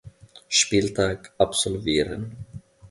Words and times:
Spieltag 0.49 1.31
absolvieren. 1.37 2.35